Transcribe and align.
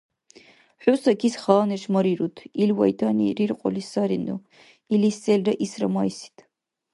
–ХӀу 0.81 0.95
Сакис 1.03 1.35
хала 1.41 1.63
неш 1.71 1.83
марируд. 1.93 2.35
Ил 2.61 2.71
вайтани 2.79 3.27
риркьули 3.37 3.83
сарину, 3.91 4.35
илис 4.93 5.17
селра 5.23 5.53
исра 5.65 5.87
майсид. 5.95 6.37